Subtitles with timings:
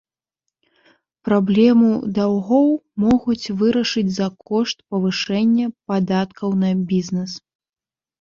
[1.27, 2.69] Праблему даўгоў
[3.03, 7.31] могуць вырашыць за кошт павышэння падаткаў на бізнес.